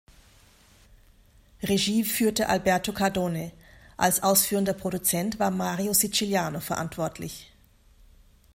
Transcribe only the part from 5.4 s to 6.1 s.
Mario